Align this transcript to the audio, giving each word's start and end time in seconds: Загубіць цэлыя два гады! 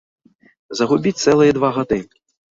Загубіць 0.79 1.21
цэлыя 1.35 1.51
два 1.61 1.69
гады! 1.79 2.01